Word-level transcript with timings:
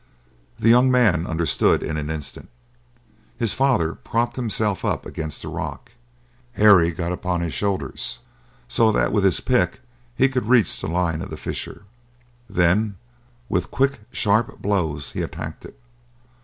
The 0.57 0.69
young 0.69 0.89
man 0.89 1.27
understood 1.27 1.83
in 1.83 1.95
an 1.95 2.09
instant. 2.09 2.49
His 3.37 3.53
father 3.53 3.93
propped 3.93 4.35
himself 4.35 4.83
up 4.83 5.05
against 5.05 5.43
the 5.43 5.47
rock. 5.47 5.91
Harry 6.53 6.89
got 6.89 7.11
upon 7.11 7.41
his 7.41 7.53
shoulders, 7.53 8.17
so 8.67 8.91
that 8.93 9.13
with 9.13 9.23
his 9.23 9.41
pick 9.41 9.79
he 10.15 10.27
could 10.27 10.47
reach 10.49 10.81
the 10.81 10.87
line 10.87 11.21
of 11.21 11.29
the 11.29 11.37
fissure. 11.37 11.83
Then 12.49 12.95
with 13.47 13.69
quick 13.69 13.99
sharp 14.11 14.59
blows 14.59 15.11
he 15.11 15.21
attacked 15.21 15.65
it. 15.65 15.79